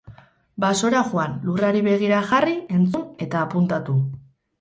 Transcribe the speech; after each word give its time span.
Basora 0.63 1.01
joan, 1.09 1.35
lurrari 1.49 1.83
begira 1.87 2.21
jarri, 2.31 2.55
entzun 2.79 3.05
eta 3.27 3.45
apuntatu. 3.49 3.97